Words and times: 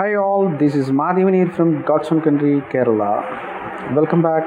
Hi 0.00 0.14
all, 0.14 0.44
this 0.58 0.74
is 0.74 0.86
Madhivanir 0.98 1.54
from 1.54 1.82
Godson 1.82 2.22
Country, 2.22 2.52
Kerala. 2.72 3.08
Welcome 3.94 4.22
back 4.22 4.46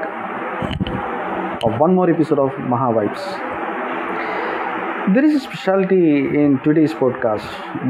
for 1.60 1.70
one 1.78 1.94
more 1.94 2.10
episode 2.10 2.40
of 2.44 2.56
Maha 2.70 2.88
Vibes. 2.96 3.24
There 5.14 5.24
is 5.24 5.36
a 5.36 5.38
specialty 5.38 6.06
in 6.42 6.58
today's 6.64 6.92
podcast. 6.92 7.46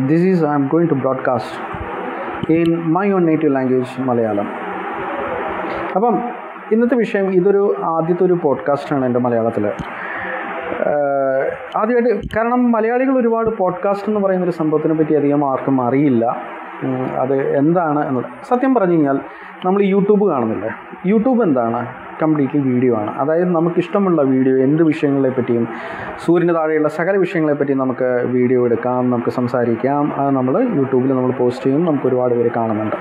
This 0.09 0.21
is 0.21 0.43
I'm 0.43 0.69
going 0.69 0.89
to 0.89 0.95
broadcast 0.95 1.55
in 2.51 2.91
my 2.97 3.07
own 3.13 3.25
native 3.25 3.53
language, 3.59 3.89
Malayalam. 4.09 4.51
അപ്പം 5.97 6.17
ഇന്നത്തെ 6.73 6.97
വിഷയം 6.97 7.33
ഇതൊരു 7.33 7.63
ആദ്യത്തെ 7.85 8.25
ഒരു 8.25 8.37
പോഡ്കാസ്റ്റാണ് 8.43 9.05
എന്റെ 9.05 9.23
മലയാളത്തിൽ 9.29 9.67
ആദ്യമായിട്ട് 11.81 12.29
കാരണം 12.37 12.73
മലയാളികൾ 12.73 13.15
ഒരുപാട് 13.19 13.51
പോഡ്കാസ്റ്റ് 13.57 14.09
എന്ന് 14.09 14.21
പറയുന്ന 14.21 14.45
ഒരു 14.45 14.57
സംഭവത്തിനെ 14.61 14.95
പറ്റി 14.95 15.15
അധികം 15.15 15.43
ആർക്കും 15.53 15.79
അറിയില്ല 15.83 16.27
അത് 17.19 17.57
എന്താണ് 17.57 18.09
എന്നുള്ളത്. 18.09 18.45
സത്യം 18.49 18.75
പറഞ്ഞു 18.75 18.93
കഴിഞ്ഞാൽ 18.93 19.21
നമ്മൾ 19.65 19.83
യൂട്യൂബ് 19.83 20.31
കാണുന്നില്ലേ? 20.31 20.71
യൂട്യൂബ് 21.07 21.43
എന്താണ്? 21.43 21.87
കംപ്ലീറ്റ്ലി 22.23 22.61
വീഡിയോ 22.61 22.97
ആണ്. 22.97 23.19
അതായത് 23.19 23.45
നമുക്കിഷ്ടമുള്ള 23.45 24.23
വീഡിയോ 24.23 24.57
എന്ത് 24.57 24.83
വിഷയങ്ങളെ 24.83 25.29
പറ്റിയും 25.29 25.69
സൂര്യന് 26.25 26.55
താഴെയുള്ള 26.55 26.89
സകല 26.89 27.17
വിഷയങ്ങളെ 27.17 27.55
പറ്റിയും 27.55 27.79
നമുക്ക് 27.79 28.23
വീഡിയോ 28.25 28.65
എടുക്കാം 28.65 29.11
നമുക്ക് 29.11 29.31
സംസാരിക്കാം. 29.31 30.13
അത് 30.17 30.31
നമ്മൾ 30.31 30.63
യൂട്യൂബിൽ 30.77 31.09
നമ്മൾ 31.09 31.33
പോസ്റ്റ് 31.33 31.67
ചെയ്യും. 31.67 31.85
നമുക്ക് 31.85 32.07
ഒരുപാട് 32.07 32.35
പേര് 32.35 32.51
കാണുന്നുണ്ട്. 32.57 32.97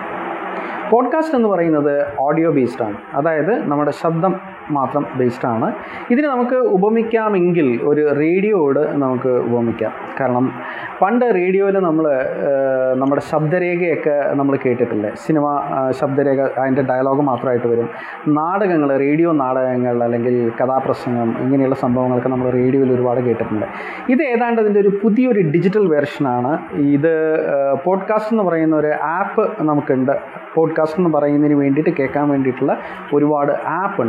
പോഡ്കാസ്റ്റ് 0.91 1.35
എന്ന് 1.35 1.49
പറയുന്നത് 1.49 2.05
ഓഡിയോ 2.19 2.51
ബേസ്ഡ് 2.51 2.85
ആണ്. 2.85 2.97
അതായത് 3.13 3.67
നമ്മുടെ 3.67 3.91
ശബ്ദം 3.91 4.35
മാത്രം 4.71 5.05
ബേസ്ഡ് 5.15 5.47
ആണ്. 5.47 5.73
ഇതിനെ 6.11 6.27
നമുക്ക് 6.27 6.55
ഉപമിക്കാമെങ്കിൽ 6.55 7.79
ഒരു 7.83 8.15
റേഡിയോയോട് 8.19 8.79
നമുക്ക് 8.79 9.29
ഉപമിക്കാം. 9.29 9.91
കാരണം 10.19 10.51
പണ്ട് 11.01 11.25
റേഡിയോയിൽ 11.25 11.79
നമ്മൾ 11.79 12.05
നമ്മുടെ 12.93 13.21
ശബ്ദരേഖയൊക്കെ 13.21 14.33
നമ്മൾ 14.33 14.57
കേട്ടിട്ടില്ലേ? 14.65 15.11
സിനിമ 15.25 15.61
ശബ്ദരേഖ 15.89 16.41
അതിന്റെ 16.41 16.81
ഡയലോഗ് 16.81 17.21
മാത്രമായിട്ട് 17.21 17.67
വരും. 17.67 17.89
നാടകങ്ങൾ 18.27 18.97
റേഡിയോ 18.97 19.31
നാടകങ്ങൾ 19.31 20.03
അല്ലെങ്കിൽ 20.03 20.51
കഥാപ്രസംഗം 20.63 21.35
ഇങ്ങനെയുള്ള 21.39 21.75
സംഭവങ്ങളൊക്കെ 21.75 22.29
നമ്മൾ 22.29 22.49
റേഡിയോയിൽ 22.49 22.93
ഒരുപാട് 22.93 23.19
കേട്ടിട്ടുണ്ട്. 23.19 23.65
ഇത് 24.09 24.23
ഏതാണ്ട് 24.23 24.61
അതിന്റെ 24.61 24.79
ഒരു 24.79 24.91
പുതിയൊരു 25.03 25.41
ഡിജിറ്റൽ 25.41 25.87
വെർഷനാണ് 25.87 26.59
ഇത് 26.77 27.37
പോഡ്കാസ്റ്റ് 27.83 28.33
എന്ന് 28.33 28.43
പറയുന്ന 28.43 28.75
ഒരു 28.75 28.87
ആപ്പ് 28.87 29.51
നമുക്കുണ്ട്. 29.61 30.11
പോഡ്കാസ്റ്റ് 30.55 30.99
എന്ന് 30.99 31.17
പറയുന്നതിന് 31.17 31.53
വേണ്ടിയിട്ട് 31.53 31.89
കേൾക്കാൻ 31.99 32.29
വേണ്ടിയിട്ടുള്ള 32.29 32.77
ഒരുപാട് 33.13 33.51
ആപ്പ് 33.67 34.01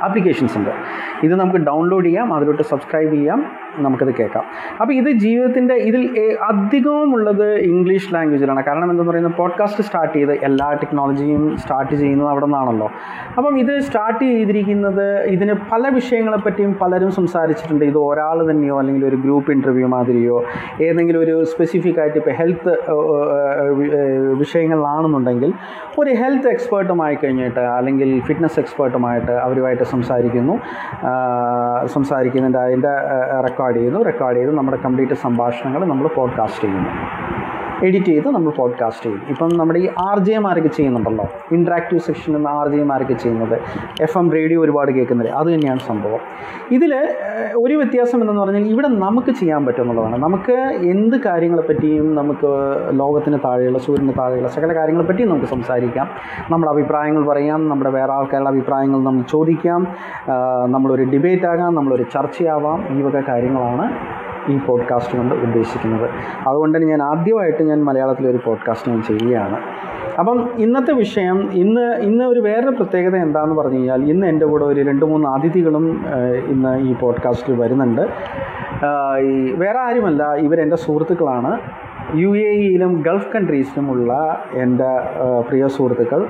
ഉണ്ട് 0.00 0.06
ആപ്ലിക്കേഷൻസ് 0.08 0.58
ഉണ്ട്. 0.58 0.72
ഇത് 1.24 1.34
നമുക്ക് 1.34 1.58
ഡൗൺലോഡ് 1.58 2.06
ചെയ്യാം 2.06 2.34
അതിലോട്ട് 2.34 2.62
സബ്സ്ക്രൈബ് 2.62 3.12
ചെയ്യാം 3.12 3.40
നമുക്കത് 3.78 4.12
കേൾക്കാം. 4.14 4.44
അപ്പോൾ 4.80 4.92
ഇത് 4.92 5.10
ജീവിതത്തിന്റെ 5.10 5.74
ഇതിൽ 5.74 6.02
അധികവും 6.42 7.14
ഉള്ളത് 7.14 7.54
ഇംഗ്ലീഷ് 7.54 8.14
ലാംഗ്വേജിലാണ് 8.14 8.64
കാരണം 8.64 8.90
എന്താണെന്ന് 8.90 9.10
പറയുന്നത് 9.10 9.36
പോഡ്കാസ്റ്റ് 9.38 9.84
സ്റ്റാർട്ട് 9.84 10.14
ചെയ്ത് 10.14 10.32
എല്ലാ 10.32 10.72
ടെക്നോളജിയും 10.72 11.56
സ്റ്റാർട്ട് 11.56 11.94
ചെയ്യുന്നത് 11.94 12.28
അവിടെ 12.28 12.46
നിന്നാണല്ലോ. 12.46 12.88
അപ്പം 13.38 13.58
ഇത് 13.58 13.80
സ്റ്റാർട്ട് 13.80 14.24
ചെയ്തിരിക്കുന്നത് 14.24 15.06
ഇതിന് 15.34 15.54
പല 15.72 15.88
വിഷയങ്ങളെപ്പറ്റിയും 15.88 16.72
പലരും 16.82 17.10
സംസാരിച്ചിട്ടുണ്ട്. 17.10 17.84
ഇത് 17.84 17.98
ഒരാൾ 17.98 18.50
തന്നെയോ 18.50 18.78
അല്ലെങ്കിൽ 18.78 19.06
ഒരു 19.06 19.16
ഗ്രൂപ്പ് 19.16 19.52
ഇന്റർവ്യൂ 19.52 19.88
മാതിരിയോ 19.88 20.44
ഏതെങ്കിലും 20.88 21.20
ഒരു 21.20 21.44
സ്പെസിഫിക് 21.44 22.00
ആയിട്ട് 22.00 22.18
ഇപ്പോൾ 22.18 22.30
ഹെൽത്ത് 22.30 22.74
വിഷയങ്ങളിലാണെന്നുണ്ടെങ്കിൽ 24.38 25.52
ഒരു 25.98 26.10
ഹെൽത്ത് 26.10 26.48
എക്സ്പേർട്ടുമായി 26.48 27.18
കഴിഞ്ഞിട്ട് 27.24 27.60
അല്ലെങ്കിൽ 27.60 28.20
ഫിറ്റ്നസ് 28.20 28.60
എക്സ്പേർട്ടുമായിട്ട് 28.60 29.32
അവരുമായിട്ട് 29.32 29.82
സംസാരിക്കുന്നു. 29.82 30.56
ആ, 31.10 31.86
സംസാരിക്കുന്നതിന്റെ 31.86 32.58
അതിന്റെ 32.58 32.88
റെക്കോർഡ് 33.40 33.76
ചെയ്യുന്നു 33.76 34.00
റെക്കോർഡ് 34.04 34.36
ചെയ്ത്. 34.36 34.52
നമ്മുടെ 34.54 34.76
കംപ്ലീറ്റ് 34.76 35.14
സംഭാഷണങ്ങൾ 35.14 35.84
നമ്മൾ 35.84 36.08
പോഡ്കാസ്റ്റ് 36.08 36.62
ചെയ്യുന്നു. 36.62 36.90
എഡിറ്റ് 37.84 38.06
ചെയ്ത് 38.06 38.30
നമ്മൾ 38.30 38.50
പോഡ്കാസ്റ്റ് 38.50 39.06
ചെയ്യും. 39.06 39.22
ഇപ്പം 39.28 39.48
നമ്മുടെ 39.48 39.78
ഈ 39.78 39.88
ആർ 39.98 40.18
ജെ 40.18 40.38
മാരൊക്കെ 40.38 40.68
ചെയ്യുന്നുണ്ടല്ലോ. 40.68 41.24
ഇൻട്രാക്റ്റീവ് 41.52 42.00
സെക്ഷനും 42.00 42.48
ആർ 42.48 42.68
ജെ 42.68 42.82
മാരൊക്കെ 42.82 43.14
ചെയ്യുന്നത്. 43.14 43.58
എഫ് 44.02 44.18
എം 44.18 44.32
റേഡിയോ 44.32 44.64
ഒരുപാട് 44.64 44.92
കേൾക്കുന്നത്. 44.92 45.30
അത് 45.30 45.54
തന്നെയാണ് 45.54 45.80
സംഭവം. 45.80 46.18
ഇതിൽ 46.70 46.94
ഒരു 47.56 47.74
വ്യത്യാസം 47.74 48.20
എന്തെന്ന് 48.20 48.42
പറഞ്ഞാൽ 48.42 48.62
ഇവിടെ 48.62 48.88
നമുക്ക് 48.88 49.30
ചെയ്യാൻ 49.30 49.66
പറ്റും 49.66 49.82
എന്നുള്ളതാണ് 49.82 50.22
നമുക്ക് 50.22 50.52
എന്ത് 50.82 51.16
കാര്യങ്ങളെപ്പറ്റിയും 51.16 52.14
നമുക്ക് 52.14 52.48
ലോകത്തിന് 52.90 53.38
താഴെയുള്ള 53.44 53.78
സൂര്യന് 53.78 54.12
താഴെയുള്ള 54.18 54.48
സകല 54.48 54.74
കാര്യങ്ങളെപ്പറ്റിയും 54.74 55.28
നമുക്ക് 55.28 55.46
സംസാരിക്കാം. 55.46 56.08
നമ്മുടെ 56.50 56.72
അഭിപ്രായങ്ങൾ 56.72 57.26
പറയാം. 57.26 57.68
നമ്മുടെ 57.68 57.90
വേറെ 57.90 58.12
ആൾക്കാരുടെ 58.12 58.48
അഭിപ്രായങ്ങൾ 58.48 58.98
നമ്മൾ 58.98 59.22
ചോദിക്കാം. 59.30 59.86
നമ്മളൊരു 60.66 61.02
ഡിബേറ്റ് 61.02 61.46
ആകാം. 61.46 61.74
നമ്മളൊരു 61.74 62.02
ചർച്ചയാവാം. 62.02 62.98
ഈ 62.98 63.02
വക 63.02 63.20
കാര്യങ്ങളാണ് 63.28 63.92
ഈ 64.48 64.58
പോഡ്കാസ്റ്റ് 64.66 65.18
കൊണ്ട് 65.18 65.34
ഉദ്ദേശിക്കുന്നത്. 65.34 66.10
അതുകൊണ്ട് 66.48 66.78
തന്നെ 66.78 66.88
ഞാൻ 66.88 67.02
ആദ്യമായിട്ട് 67.02 67.62
ഞാൻ 67.62 67.84
മലയാളത്തിൽ 67.84 68.28
ഒരു 68.28 68.38
പോഡ്കാസ്റ്റ് 68.44 68.92
ഞാൻ 68.92 69.02
ചെയ്യുകയാണ്. 69.02 69.58
അപ്പം 70.18 70.50
ഇന്നത്തെ 70.58 70.92
വിഷയം 70.92 71.52
ഇന്ന് 71.52 71.96
ഇന്ന് 71.96 72.24
ഒരു 72.24 72.40
വേറൊരു 72.40 72.76
പ്രത്യേകത 72.76 73.16
എന്താണെന്ന് 73.16 73.54
പറഞ്ഞു 73.54 73.76
കഴിഞ്ഞാൽ 73.76 74.04
ഇന്ന് 74.04 74.26
എന്റെ 74.26 74.46
കൂടെ 74.46 74.64
ഒരു 74.64 74.80
രണ്ട് 74.80 75.04
മൂന്ന് 75.04 75.28
അതിഥികളും 75.28 76.04
ഇന്ന് 76.46 76.78
ഈ 76.80 76.94
പോഡ്കാസ്റ്റിൽ 76.94 77.56
വരുന്നുണ്ട്. 77.56 78.02
വേറെ 79.56 79.78
ആരുമല്ല 79.78 80.34
ഇവരെന്റെ 80.34 80.76
സുഹൃത്തുക്കളാണ്. 80.76 81.58
യു 82.18 82.28
എ 82.36 82.52
ഇയിലും 82.52 83.02
ഗൾഫ് 83.02 83.28
കൺട്രീസിലുമുള്ള 83.34 84.12
എന്റെ 84.54 84.88
പ്രിയ 85.48 85.66
സുഹൃത്തുക്കൾ 85.66 86.26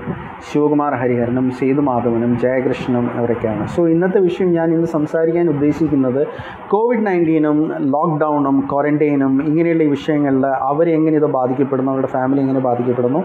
ശിവകുമാർ 0.53 0.95
ഹരിഹരനും 0.95 1.51
സേതു 1.51 1.81
മാധവനും 1.81 2.39
ജയകൃഷ്ണനും 2.39 3.11
അവരൊക്കെയാണ്. 3.19 3.69
സോ 3.69 3.89
ഇന്നത്തെ 3.89 4.19
വിഷയം 4.19 4.53
ഞാൻ 4.53 4.75
ഇന്ന് 4.75 4.87
സംസാരിക്കാൻ 4.87 5.49
ഉദ്ദേശിക്കുന്നത് 5.49 6.27
കോവിഡ് 6.69 7.07
നയന്റീനും 7.07 7.73
ലോക്ക്ഡൗണും 7.81 8.69
ക്വാറന്റൈനും 8.73 9.43
ഇങ്ങനെയുള്ള 9.43 9.83
ഈ 9.83 9.87
വിഷയങ്ങളിൽ 9.87 10.47
അവരെങ്ങനെ 10.47 11.17
ഇത് 11.17 11.27
ബാധിക്കപ്പെടുന്നു 11.27 11.93
അവരുടെ 11.93 12.07
ഫാമിലി 12.07 12.41
എങ്ങനെ 12.41 12.61
ബാധിക്കപ്പെടുന്നു 12.61 13.25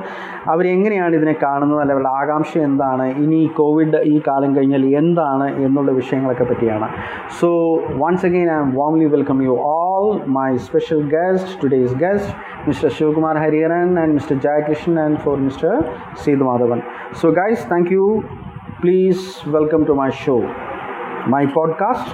അവരെങ്ങനെയാണ് 0.50 1.16
ഇതിനെ 1.16 1.36
കാണുന്നത് 1.44 1.82
അല്ല 1.82 1.94
അവരുടെ 1.94 2.10
ആകാംക്ഷ 2.10 2.58
എന്താണ് 2.58 3.08
ഇനി 3.26 3.52
കോവിഡ് 3.58 4.02
ഈ 4.04 4.22
കാലം 4.28 4.56
കഴിഞ്ഞാൽ 4.56 4.86
എന്താണ് 4.86 5.50
എന്നുള്ള 5.66 5.92
വിഷയങ്ങളൊക്കെ 5.92 6.44
പറ്റിയാണ്. 6.44 6.90
So 7.42 7.76
once 7.76 8.26
again 8.26 8.52
I 8.52 8.60
am 8.60 8.76
warmly 8.76 9.06
welcome 9.06 9.44
you 9.44 9.50
all 9.50 10.22
my 10.28 10.58
special 10.58 11.02
guest 11.16 11.64
today's 11.64 11.96
guest 11.96 12.45
mister 12.68 12.90
Shivakumar 12.90 13.38
Hariharan 13.38 14.00
and 14.00 14.14
mister 14.14 14.36
Jayakrishnan 14.40 15.00
and 15.00 15.18
for 15.18 15.38
mister 15.38 15.74
Sethu 16.24 16.44
Madhavan 16.44 16.82
so 17.22 17.30
guys 17.30 17.72
thank 17.72 17.92
you 17.94 18.24
please 18.84 19.26
welcome 19.48 19.86
to 19.86 19.92
my 19.92 20.10
show 20.10 20.36
my 21.28 21.46
podcast 21.46 22.12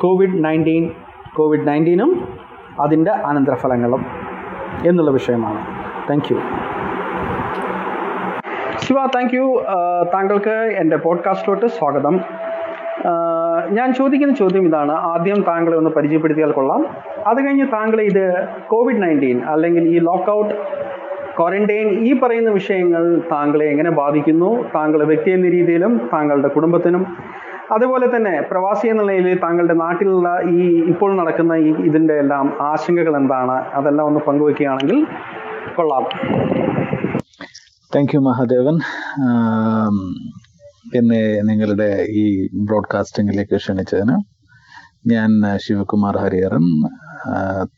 COVID 0.00 0.44
nineteen 0.44 0.90
COVID 1.36 1.68
നയന്റീനും 1.68 2.12
അതിന്റെ 2.80 3.10
അനന്തരഫലങ്ങളും 3.10 4.06
എന്നുള്ള 4.86 5.10
വിഷയമാണ്. 5.10 5.60
Thank 6.10 6.28
you 6.32 6.38
Shiva 8.76 9.06
thank 9.16 9.34
you 9.34 9.46
താങ്കൾക്ക് 10.14 10.56
എന്റെ 10.80 10.96
പോഡ്കാസ്റ്റിലോട്ട് 10.96 11.66
സ്വാഗതം. 11.66 12.20
ഞാൻ 13.70 13.94
ചോദിക്കുന്ന 13.94 14.34
ചോദ്യം 14.34 14.66
ഇതാണ്. 14.66 14.92
ആദ്യം 14.92 15.44
താങ്കളെ 15.48 15.76
ഒന്ന് 15.76 15.90
പരിചയപ്പെടുത്തിയാൽ 15.90 16.52
കൊള്ളാം. 16.52 16.86
അത് 17.26 17.46
കഴിഞ്ഞ് 17.46 17.66
താങ്കളെ 17.72 18.04
ഇത് 18.04 18.24
കോവിഡ് 18.66 19.02
നയന്റീൻ 19.02 19.38
അല്ലെങ്കിൽ 19.44 19.84
ഈ 19.88 19.98
ലോക്ക്ഔട്ട് 19.98 20.54
ക്വാറന്റൈൻ 21.38 21.88
ഈ 22.06 22.20
പറയുന്ന 22.20 22.50
വിഷയങ്ങൾ 22.50 23.22
താങ്കളെ 23.32 23.66
എങ്ങനെ 23.66 23.90
ബാധിക്കുന്നു? 23.90 24.64
താങ്കളെ 24.74 25.04
വ്യക്തി 25.04 25.30
എന്ന 25.30 25.48
രീതിയിലും 25.48 26.10
താങ്കളുടെ 26.12 26.48
കുടുംബത്തിനും. 26.48 27.06
അതുപോലെ 27.72 28.16
തന്നെ 28.16 28.42
പ്രവാസി 28.50 28.86
എന്ന 28.88 29.02
നിലയിൽ 29.02 29.38
താങ്കളുടെ 29.42 29.74
നാട്ടിലുള്ള 29.74 30.28
ഈ 30.50 30.84
ഇപ്പോൾ 30.92 31.16
നടക്കുന്ന 31.16 31.52
ഈ 31.52 31.70
ഇതിന്റെ 31.88 32.14
എല്ലാം 32.14 32.46
ആശങ്കകൾ 32.60 33.16
എന്താണ്? 33.16 33.56
അതെല്ലാം 33.74 34.06
ഒന്ന് 34.06 34.20
പങ്കുവെക്കുകയാണെങ്കിൽ 34.20 35.06
കൊള്ളാം. 35.76 36.04
താങ്ക് 37.94 38.14
യു 38.14 38.20
മഹാദേവൻ 38.20 38.76
എന്നെ 40.84 41.40
നിങ്ങളുടെ 41.40 42.06
ഈ 42.10 42.48
ബ്രോഡ്കാസ്റ്റിംഗിലേക്ക് 42.54 43.56
ക്ഷണിച്ചതിന് 43.56 44.16
ഞാൻ 45.08 45.30
ശിവകുമാർ 45.56 46.16
ഹരിഹരൻ 46.16 46.64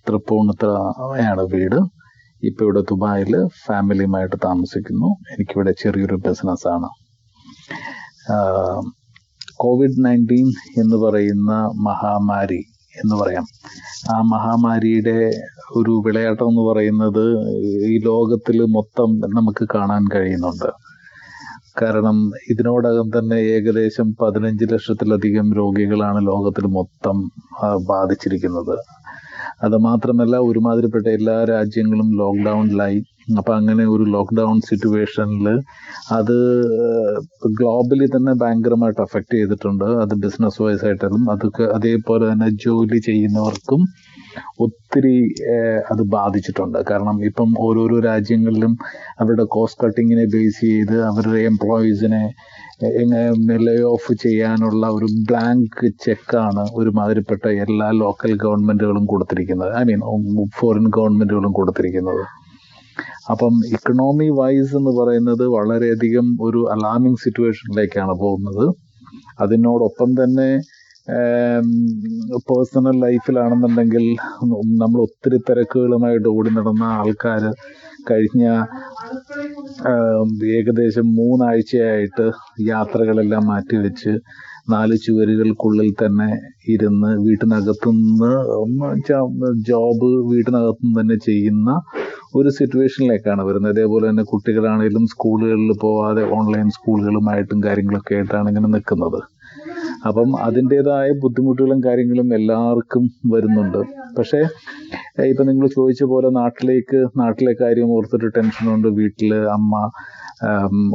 തൃപ്പൂണിത്തറയാണ് 0.09 1.41
വീട്. 1.41 1.77
ഇപ്പോൾ 2.43 2.65
ഇവിടെ 2.65 2.81
ദുബായിൽ 2.81 3.35
ഫാമിലിയുമായിട്ട് 3.67 4.37
താമസിക്കുന്നു. 4.45 5.09
എനിക്കിവിടെ 5.33 5.73
ചെറിയൊരു 5.83 6.15
ബിസിനസ്സാണ് 6.15 6.89
കോവിഡ് 9.57 10.05
നയന്റീൻ 10.05 10.49
എന്ന് 10.83 10.97
പറയുന്ന 10.97 11.53
മഹാമാരി 11.89 12.63
എന്ന് 13.03 13.17
പറയാം. 13.17 13.45
ആ 14.15 14.23
മഹാമാരിയുടെ 14.23 15.19
ഒരു 15.77 16.03
വിളയാട്ടം 16.07 16.49
എന്ന് 16.49 16.63
പറയുന്നത് 16.71 17.25
ഈ 17.93 17.99
ലോകത്തിൽ 18.05 18.59
മൊത്തം 18.77 19.11
നമുക്ക് 19.39 19.69
കാണാൻ 19.75 20.05
കഴിയുന്നുണ്ട്. 20.15 20.92
കാരണം 21.81 22.17
ഇതിനോടകം 22.53 23.07
തന്നെ 23.17 23.39
ഏകദേശം 23.55 24.09
പതിനഞ്ച് 24.21 24.67
ലക്ഷത്തിലധികം 24.73 25.47
രോഗികളാണ് 25.61 26.21
ലോകത്തിൽ 26.31 26.67
മൊത്തം 26.79 27.17
ബാധിച്ചിരിക്കുന്നത്. 27.93 28.77
അത് 29.67 29.77
മാത്രമല്ല 29.87 30.37
ഒരുമാതിരിപ്പെട്ട 30.49 31.07
എല്ലാ 31.19 31.37
രാജ്യങ്ങളും 31.53 32.09
ലോക്ക്ഡൗണിലായി 32.21 33.01
അപ്പൊ 33.39 33.51
അങ്ങനെ 33.59 33.85
ഒരു 33.95 34.05
ലോക്ക്ഡൗൺ 34.15 34.57
സിറ്റുവേഷനിൽ 34.69 35.47
അത് 36.19 36.37
ഗ്ലോബലി 37.59 38.07
തന്നെ 38.15 38.33
ഭയങ്കരമായിട്ട് 38.43 39.03
അഫക്റ്റ് 39.07 39.35
ചെയ്തിട്ടുണ്ട്. 39.39 39.87
അത് 40.05 40.15
ബിസിനസ് 40.25 40.61
വൈസ് 40.63 40.85
ആയിട്ടും 40.89 41.31
അതൊക്കെ 41.35 41.67
അതേപോലെ 41.77 42.25
തന്നെ 42.33 42.49
ജോലി 42.65 42.99
ചെയ്യുന്നവർക്കും 43.09 43.83
ഒത്തിരി 44.65 45.15
അത് 45.93 46.03
ബാധിച്ചിട്ടുണ്ട്. 46.17 46.79
കാരണം 46.91 47.17
ഇപ്പം 47.29 47.51
ഓരോരോ 47.67 47.99
രാജ്യങ്ങളിലും 48.11 48.75
അവരുടെ 49.23 49.47
കോസ്റ്റ് 49.57 49.83
കട്ടിങ്ങിനെ 49.85 50.27
ബേസ് 50.35 50.61
ചെയ്ത് 50.67 50.97
അവരുടെ 51.11 51.41
എംപ്ലോയീസിനെ 51.53 52.23
ലേ 53.67 53.75
ഓഫ് 53.95 54.13
ചെയ്യാനുള്ള 54.23 54.85
ഒരു 54.97 55.09
ബ്ലാങ്ക് 55.29 55.83
ചെക്കാണ് 56.05 56.63
ഒരുമാതിരിപ്പെട്ട 56.79 57.45
എല്ലാ 57.65 57.89
ലോക്കൽ 58.03 58.33
ഗവൺമെന്റുകളും 58.45 59.05
കൊടുത്തിരിക്കുന്നത്. 59.13 59.73
ഐ 59.81 59.83
മീൻ 59.91 60.01
ഫോറിൻ 60.59 60.87
ഗവൺമെന്റുകളും 60.97 61.53
കൊടുത്തിരിക്കുന്നത്. 61.59 62.23
അപ്പം 63.33 63.55
ഇക്കണോമി 63.75 64.29
വൈസ് 64.39 64.73
എന്ന് 64.79 64.93
പറയുന്നത് 64.99 65.45
വളരെയധികം 65.57 66.27
ഒരു 66.47 66.61
അലാമിങ് 66.75 67.21
സിറ്റുവേഷനിലേക്കാണ് 67.25 68.15
പോകുന്നത്. 68.25 68.65
അതിനോടൊപ്പം 69.45 70.11
തന്നെ 70.21 70.49
പേഴ്സണൽ 72.49 72.97
ലൈഫിലാണെന്നുണ്ടെങ്കിൽ 73.05 74.05
നമ്മൾ 74.83 74.99
ഒത്തിരി 75.01 75.39
തിരക്കുകളുമായിട്ട് 75.49 76.29
ഓടി 76.29 76.51
നടന്ന 76.57 76.85
ആൾക്കാർ 76.99 77.45
കഴിഞ്ഞ 78.11 78.45
ഏകദേശം 80.59 81.07
മൂന്നാഴ്ചയായിട്ട് 81.19 82.27
യാത്രകളെല്ലാം 82.67 83.45
മാറ്റിവെച്ച് 83.47 84.13
നാല് 84.73 84.97
ചുവരുകൾക്കുള്ളിൽ 85.05 85.89
തന്നെ 86.03 86.31
ഇരുന്ന് 86.75 87.11
വീട്ടിനകത്തുനിന്ന് 87.27 88.33
ജോബ് 89.71 90.11
വീട്ടിനകത്തുനിന്ന് 90.31 91.01
തന്നെ 91.01 91.17
ചെയ്യുന്ന 91.29 91.71
ഒരു 92.35 92.51
സിറ്റുവേഷനിലേക്കാണ് 92.59 93.43
വരുന്നത്. 93.49 93.73
അതേപോലെ 93.75 94.05
തന്നെ 94.11 94.25
കുട്ടികളാണെങ്കിലും 94.33 95.07
സ്കൂളുകളിൽ 95.13 95.73
പോവാതെ 95.85 96.23
ഓൺലൈൻ 96.39 96.69
സ്കൂളുകളുമായിട്ടും 96.77 97.59
കാര്യങ്ങളൊക്കെ 97.67 98.15
ആയിട്ടാണ് 98.19 98.49
ഇങ്ങനെ 98.53 98.71
നിൽക്കുന്നത്. 98.77 99.21
അപ്പം 100.09 100.31
അതിന്റെതായ 100.47 101.09
ബുദ്ധിമുട്ടുകളും 101.23 101.81
കാര്യങ്ങളും 101.87 102.29
എല്ലാവർക്കും 102.39 103.05
വരുന്നുണ്ട്. 103.33 103.81
പക്ഷേ 104.19 104.41
ഇപ്പം 105.31 105.47
നിങ്ങൾ 105.51 105.67
ചോദിച്ച 105.77 106.03
പോലെ 106.13 106.29
നാട്ടിലേക്ക് 106.41 106.99
നാട്ടിലെ 107.21 107.55
കാര്യം 107.61 107.91
ഓർത്തിട്ട് 107.97 108.29
ടെൻഷനുണ്ട്. 108.37 108.89
വീട്ടിൽ 109.01 109.33
അമ്മ 109.57 109.75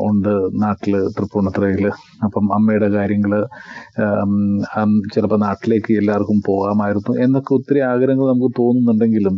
ഉണ്ട് 0.08 0.34
നാട്ടിൽ 0.64 0.94
തൃപ്പൂണിത്തുറയിൽ 1.18 1.86
അപ്പം 2.26 2.46
അമ്മയുടെ 2.56 2.90
കാര്യങ്ങൾ 2.98 3.34
ചിലപ്പോൾ 5.14 5.40
നാട്ടിലേക്ക് 5.48 5.92
എല്ലാവർക്കും 6.02 6.40
പോകാമായിരുന്നു 6.50 7.14
എന്നൊക്കെ 7.26 7.54
ഒത്തിരി 7.56 7.82
ആഗ്രഹങ്ങൾ 7.92 8.28
നമുക്ക് 8.34 8.52
തോന്നുന്നുണ്ടെങ്കിലും 8.62 9.36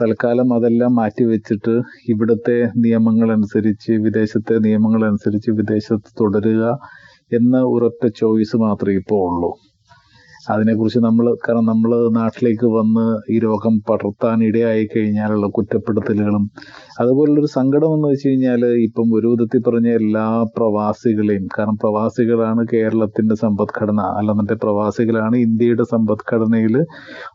തൽക്കാലം 0.00 0.48
അതെല്ലാം 0.56 0.92
മാറ്റി 1.00 1.24
വെച്ചിട്ട് 1.24 1.74
ഇവിടുത്തെ 2.12 2.56
നിയമങ്ങളനുസരിച്ച് 2.84 3.92
വിദേശത്തെ 4.06 4.54
നിയമങ്ങളനുസരിച്ച് 4.58 5.50
വിദേശത്ത് 5.50 6.10
തുടരുക 6.20 6.62
എന്ന 7.32 7.62
ഒരൊറ്റ 7.66 8.04
ചോയ്സ് 8.20 8.56
മാത്രമേ 8.64 8.96
ഇപ്പോൾ 9.00 9.22
ഉള്ളൂ. 9.28 9.50
അതിനെക്കുറിച്ച് 10.52 11.00
നമ്മൾ 11.04 11.26
കാരണം 11.44 11.66
നമ്മൾ 11.66 11.90
നാട്ടിലേക്ക് 12.16 12.68
വന്ന് 12.74 13.04
ഈ 13.30 13.36
രോഗം 13.38 13.74
പടർത്താൻ 13.88 14.38
ഇടയായി 14.48 14.84
കഴിഞ്ഞാലുള്ള 14.86 15.46
കുറ്റപ്പെടുത്തലുകളും 15.56 16.44
അതുപോലുള്ളൊരു 17.00 17.50
സങ്കടം 17.54 17.92
എന്ന് 17.96 18.08
വെച്ച് 18.08 18.26
കഴിഞ്ഞാൽ 18.28 18.64
ഇപ്പം 18.88 19.08
ഒരു 19.18 19.28
വിധത്തിൽ 19.32 19.62
പറഞ്ഞ 19.68 19.88
എല്ലാ 20.00 20.26
പ്രവാസികളെയും 20.56 21.46
കാരണം 21.54 21.76
പ്രവാസികളാണ് 21.76 22.64
കേരളത്തിന്റെ 22.72 23.36
സമ്പദ്ഘടന 23.44 24.02
അല്ലെന്നിട്ട് 24.20 24.56
പ്രവാസികളാണ് 24.64 25.38
ഇന്ത്യയുടെ 25.46 25.86
സമ്പദ്ഘടനയിൽ 25.94 26.76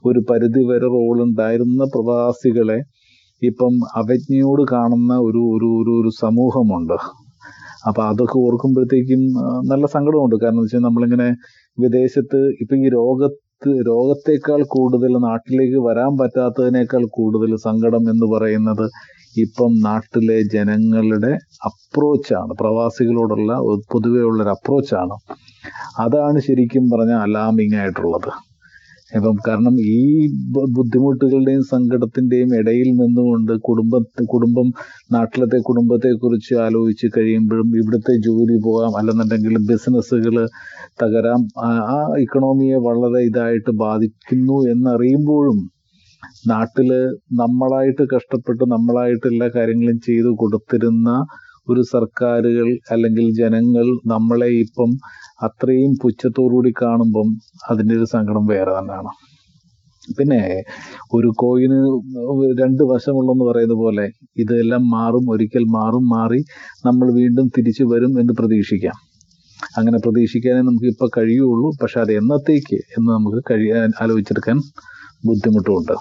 ഒരു 0.10 0.22
പരിധിവരെ 0.32 0.90
റോൾ 0.98 1.18
ഉണ്ടായിരുന്ന 1.28 1.84
പ്രവാസികളെ 1.96 2.80
ഇപ്പം 3.42 3.74
അവജ്ഞയോട് 3.96 4.64
കാണുന്ന 4.72 5.14
ഒരു 5.28 5.42
ഒരു 5.56 5.68
ഒരു 5.82 5.92
ഒരു 6.02 6.12
സമൂഹമുണ്ട്. 6.24 6.98
അപ്പൊ 7.88 8.02
അതൊക്കെ 8.04 8.38
ഓർക്കുമ്പോഴത്തേക്കും 8.40 9.22
നല്ല 9.72 9.86
സങ്കടമുണ്ട്. 9.96 10.36
കാരണം 10.44 10.62
വെച്ചാൽ 10.62 10.80
നമ്മളിങ്ങനെ 10.80 11.28
വിദേശത്ത് 11.78 12.40
ഇപ്പൊ 12.62 12.76
ഈ 12.76 12.90
രോഗത്ത് 13.00 13.72
രോഗത്തേക്കാൾ 13.88 14.62
കൂടുതൽ 14.70 15.14
നാട്ടിലേക്ക് 15.30 15.80
വരാൻ 15.88 16.12
പറ്റാത്തതിനേക്കാൾ 16.18 17.04
കൂടുതൽ 17.12 17.56
സങ്കടം 17.68 18.04
എന്ന് 18.14 18.28
പറയുന്നത് 18.36 18.86
ഇപ്പം 19.38 19.72
നാട്ടിലെ 19.88 20.38
ജനങ്ങളുടെ 20.54 21.32
അപ്രോച്ചാണ്. 21.70 22.52
പ്രവാസികളോടുള്ള 22.62 23.52
പൊതുവെയുള്ളൊരു 23.94 24.50
അപ്രോച്ചാണ്. 24.50 25.16
അതാണ് 26.06 26.40
ശരിക്കും 26.40 26.86
പറഞ്ഞാൽ 26.94 27.22
അലാമിങ് 27.28 27.78
ആയിട്ടുള്ളത്. 27.82 28.32
ഇപ്പം 29.16 29.36
കാരണം 29.48 29.76
ഈ 29.92 30.02
ബുദ്ധിമുട്ടുകളുടെയും 30.78 31.64
സങ്കടത്തിന്റെയും 31.64 32.50
ഇടയിൽ 32.60 32.90
നിന്നുകൊണ്ട് 32.92 33.54
കുടുംബ 33.62 33.94
കുടുംബം 34.30 34.68
നാട്ടിലത്തെ 35.12 35.60
കുടുംബത്തെക്കുറിച്ച് 35.60 36.54
ആലോചിച്ച് 36.56 37.08
കഴിയുമ്പോഴും 37.18 37.70
ഇവിടുത്തെ 37.78 38.14
ജോലി 38.18 38.58
പോകാം. 38.64 38.92
അല്ലെന്നുണ്ടെങ്കിൽ 39.00 39.58
ബിസിനസ്സുകൾ 39.68 40.36
തകരാം. 41.04 41.42
ആ 41.66 41.70
ഇക്കണോമിയെ 42.20 42.78
വളരെ 42.88 43.22
ഇതായിട്ട് 43.26 43.72
ബാധിക്കുന്നു 43.84 44.58
എന്നറിയുമ്പോഴും 44.74 45.60
നാട്ടിൽ 46.48 46.90
നമ്മളായിട്ട് 47.34 48.04
കഷ്ടപ്പെട്ട് 48.16 48.64
നമ്മളായിട്ട് 48.72 49.28
എല്ലാ 49.28 49.48
കാര്യങ്ങളും 49.56 50.00
ചെയ്തു 50.00 50.32
കൊടുത്തിരുന്ന 50.42 51.10
ഒരു 51.70 51.82
സർക്കാരുകൾ 51.82 52.78
അല്ലെങ്കിൽ 52.92 53.34
ജനങ്ങൾ 53.38 53.86
നമ്മളെ 54.08 54.48
ഇപ്പം 54.48 54.92
അത്രയും 55.44 55.92
പുച്ഛത്തോടുകൂടി 56.04 56.74
കാണുമ്പം 56.82 57.28
അതിന്റെ 57.70 57.96
ഒരു 57.96 58.04
സങ്കടം 58.04 58.46
വേറെ 58.46 58.72
തന്നെയാണ്. 58.80 59.12
പിന്നെ 60.18 60.64
ഒരു 61.14 61.32
കോയിന് 61.38 61.80
രണ്ട് 62.62 62.84
വശമുള്ളെന്ന് 62.84 63.46
പറയുന്ന 63.46 63.74
പോലെ 63.74 64.10
ഇതെല്ലാം 64.38 64.90
മാറും 64.90 65.32
ഒരിക്കൽ 65.32 65.64
മാറും 65.64 66.10
മാറി 66.10 66.40
നമ്മൾ 66.86 67.14
വീണ്ടും 67.14 67.48
തിരിച്ചു 67.58 67.84
വരും 67.84 68.20
എന്ന് 68.20 68.34
പ്രതീക്ഷിക്കാം. 68.34 68.98
അങ്ങനെ 69.78 69.98
പ്രതീക്ഷിക്കാനേ 69.98 70.62
നമുക്ക് 70.62 70.86
ഇപ്പോൾ 70.86 71.10
കഴിയുള്ളൂ. 71.18 71.72
പക്ഷെ 71.82 72.00
അത് 72.02 72.12
എന്നത്തേക്ക് 72.12 72.76
എന്ന് 72.76 73.12
നമുക്ക് 73.12 73.44
കഴിയാൻ 73.52 73.92
ആലോചിച്ചെടുക്കാൻ 74.02 74.58
ബുദ്ധിമുട്ടുമുണ്ട് 75.26 75.96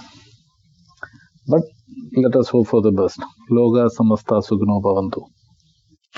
but 1.50 1.78
let 2.22 2.38
us 2.38 2.48
hope 2.54 2.68
for 2.72 2.80
the 2.86 2.92
best. 3.00 3.20
ലോക 3.52 3.86
സമസ്ത 3.86 4.38
സുഖനോ 4.38 4.80
ഭവന്തു. 4.80 5.20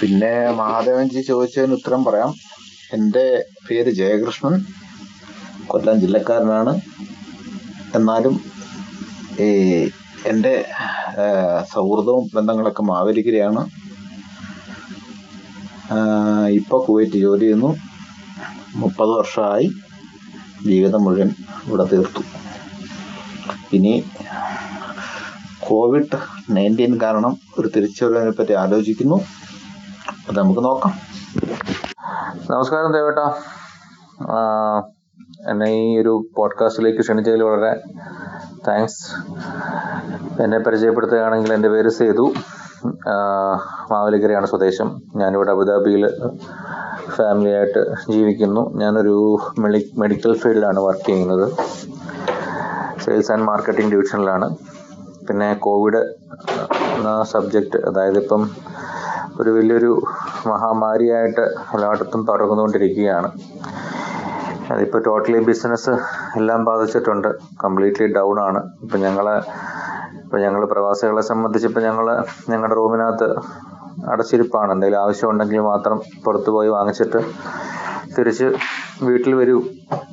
പിന്നെ 0.00 0.50
മഹാദേവൻജി 0.50 1.20
ചോദിച്ചതിന് 1.20 1.73
ഉത്തരം 1.73 2.05
പറയാം. 2.05 2.35
എന്റെ 2.93 3.25
പേര് 3.70 3.91
ജയകൃഷ്ണൻ. 3.91 4.55
കൊല്ലം 5.67 6.00
ജില്ലക്കാരനാണ്. 6.00 6.81
എന്നാലും 7.94 8.41
ഈ 9.41 9.49
എന്റെ 10.26 10.55
സൗഹൃദവും 11.73 12.31
ബന്ധങ്ങളൊക്കെ 12.35 12.82
മാവേലിക്കരയാണ്. 12.82 13.62
ഇപ്പോൾ 16.50 16.85
കുവൈറ്റ് 16.85 17.19
ജോലി 17.19 17.41
ചെയ്യുന്നു. 17.41 17.76
മുപ്പത് 18.75 19.08
വർഷമായി 19.08 19.70
ജീവിതം 20.67 21.05
മുഴുവൻ 21.05 21.31
ഇവിടെ 21.67 21.85
തീർത്തു. 21.93 22.23
ഇനി 23.73 24.05
കോവിഡ് 25.61 26.19
നയന്റീൻ 26.50 26.99
കാരണം 27.03 27.37
ഒരു 27.58 27.70
തിരിച്ചുവരവിനെ 27.76 28.31
പറ്റി 28.31 28.53
ആലോചിക്കുന്നു. 28.53 29.20
അത് 30.31 30.39
നമുക്ക് 30.39 30.65
നോക്കാം. 30.65 30.93
നമസ്കാരം 32.51 32.93
ദേവേട്ട. 32.93 33.19
എന്നെ 35.51 35.70
ഈ 35.70 35.99
ഒരു 35.99 36.27
പോഡ്കാസ്റ്റിലേക്ക് 36.37 36.99
ക്ഷണിച്ചതിൽ 36.99 37.43
വളരെ 37.43 37.81
താങ്ക്സ്. 38.69 39.15
എന്നെ 40.43 40.58
പരിചയപ്പെടുത്തുകയാണെങ്കിൽ 40.58 41.53
എന്റെ 41.53 41.69
പേര് 41.69 41.89
സേതു. 41.89 42.32
മാവലിക്കരയാണ് 43.93 44.46
സ്വദേശം. 44.46 45.03
ഞാനിവിടെ 45.17 45.51
അബുദാബിയിൽ 45.51 46.08
ഫാമിലിയായിട്ട് 47.08 48.13
ജീവിക്കുന്നു. 48.13 48.75
ഞാനൊരു 48.75 49.39
മെഡി 49.58 49.93
മെഡിക്കൽ 49.99 50.37
ഫീൽഡിലാണ് 50.37 50.81
വർക്ക് 50.81 51.06
ചെയ്യുന്നത്. 51.06 51.53
സെയിൽസ് 53.01 53.32
ആൻഡ് 53.32 53.44
മാർക്കറ്റിംഗ് 53.44 53.93
ഡിവിഷനിലാണ് 53.93 54.56
പിന്നെ 55.29 55.55
കോവിഡ് 55.55 56.15
സബ്ജക്റ്റ് 57.22 57.77
അതായത് 57.77 58.19
ഇപ്പം 58.19 58.51
ഒരു 59.39 59.51
വലിയൊരു 59.51 59.91
മഹാമാരിയായിട്ട് 60.46 61.44
എല്ലായിടത്തും 61.75 62.27
തുടർന്നുകൊണ്ടിരിക്കുകയാണ് 62.27 63.29
അതിപ്പോൾ 64.72 65.01
ടോട്ടലി 65.03 65.39
ബിസിനസ് 65.44 65.93
എല്ലാം 66.37 66.65
ബാധിച്ചിട്ടുണ്ട്. 66.65 67.29
കംപ്ലീറ്റ്ലി 67.65 68.06
ഡൗൺ 68.13 68.41
ആണ്. 68.41 68.60
ഇപ്പം 68.82 69.01
ഞങ്ങളെ 69.01 69.37
ഇപ്പം 70.25 70.41
ഞങ്ങൾ 70.41 70.65
പ്രവാസികളെ 70.65 71.22
സംബന്ധിച്ച് 71.22 71.69
ഇപ്പം 71.69 71.82
ഞങ്ങൾ 71.82 72.06
ഞങ്ങളുടെ 72.51 72.75
റൂമിനകത്ത് 72.75 73.29
അടച്ചിരിപ്പാണ്. 74.10 74.72
എന്തെങ്കിലും 74.72 75.01
ആവശ്യമുണ്ടെങ്കിൽ 75.03 75.60
മാത്രം 75.60 76.01
പുറത്തുപോയി 76.25 76.69
വാങ്ങിച്ചിട്ട് 76.69 77.20
തിരിച്ച് 78.17 78.49
വീട്ടിൽ 79.03 79.35
വരൂ. 79.35 79.57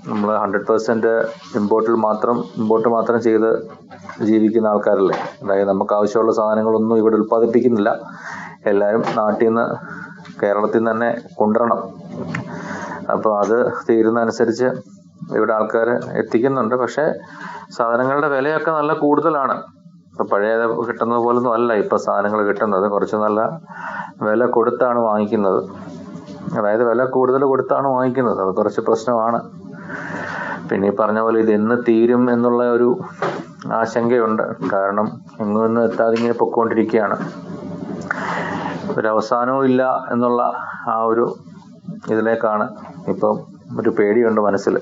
നമ്മൾ 0.08 0.30
ഹൺഡ്രഡ് 0.38 0.68
പെർസെന്റ് 0.68 1.12
ഇമ്പോർട്ടിൽ 1.56 1.96
മാത്രം 2.08 2.44
ഇമ്പോർട്ട് 2.58 2.90
മാത്രം 2.90 3.22
ചെയ്ത് 3.22 3.50
ജീവിക്കുന്ന 4.22 4.68
ആൾക്കാരല്ലേ. 4.68 5.18
അതായത് 5.44 5.70
നമുക്ക് 5.70 5.94
ആവശ്യമുള്ള 5.94 6.32
സാധനങ്ങളൊന്നും 6.32 6.98
ഇവിടെ 6.98 7.16
ഉൽപ്പാദിപ്പിക്കുന്നില്ല. 7.16 7.92
എല്ലാവരും 8.66 9.04
നാട്ടിൽ 9.16 9.48
നിന്ന് 9.48 9.66
കേരളത്തിൽ 10.44 10.80
നിന്ന് 10.80 10.92
തന്നെ 10.92 11.10
കൊണ്ടുവരണം. 11.36 11.80
അപ്പോൾ 13.14 13.34
അത് 13.40 13.58
തീരുന്നതനുസരിച്ച് 13.90 14.68
ഇവിടെ 15.38 15.54
ആൾക്കാർ 15.54 15.90
എത്തിക്കുന്നുണ്ട്. 16.22 16.76
പക്ഷേ 16.76 17.06
സാധനങ്ങളുടെ 17.78 18.28
വിലയൊക്കെ 18.28 18.72
നല്ല 18.72 18.94
കൂടുതലാണ്. 18.94 19.56
ഇപ്പം 20.12 20.28
പഴയ 20.32 20.54
കിട്ടുന്നത് 20.88 21.20
പോലൊന്നും 21.20 21.54
അല്ല 21.54 21.74
ഇപ്പം 21.74 21.98
സാധനങ്ങൾ 21.98 22.40
കിട്ടുന്നത്. 22.48 22.86
കുറച്ച് 22.92 23.16
നല്ല 23.16 23.42
വില 24.22 24.46
കൊടുത്താണ് 24.46 25.00
വാങ്ങിക്കുന്നത്. 25.00 25.60
അതായത് 26.56 26.90
വില 26.90 27.04
കൂടുതൽ 27.06 27.44
കൊടുത്താണ് 27.44 27.88
വാങ്ങിക്കുന്നത്. 27.88 28.42
അത് 28.42 28.56
കുറച്ച് 28.56 28.82
പ്രശ്നമാണ്. 28.82 29.40
പിന്നെ 30.70 30.92
പറഞ്ഞ 30.92 31.20
പോലെ 31.20 31.40
ഇത് 31.40 31.52
എന്ന് 31.52 31.76
തീരും 31.88 32.32
എന്നുള്ള 32.32 32.64
ഒരു 32.70 33.00
ആശങ്കയുണ്ട്. 33.74 34.44
കാരണം 34.74 35.08
എങ്ങും 35.42 35.66
ഒന്നും 35.66 35.84
എത്താതെ 35.84 36.16
ഇങ്ങനെ 36.16 36.34
പൊക്കോണ്ടിരിക്കുകയാണ്. 36.34 37.18
ഒരവസാനവും 38.98 39.66
ഇല്ല 39.66 40.06
എന്നുള്ള 40.12 40.42
ആ 40.88 41.02
ഒരു 41.02 41.36
ഇതിലേക്കാണ് 42.12 42.70
ഇപ്പം 43.08 43.36
ഒരു 43.80 43.90
പേടിയുണ്ട് 43.90 44.42
മനസ്സിൽ 44.42 44.80